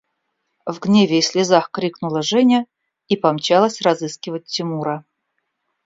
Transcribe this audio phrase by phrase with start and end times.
[0.65, 2.65] В гневе и слезах крикнула Женя
[3.07, 5.05] и помчалась разыскивать Тимура.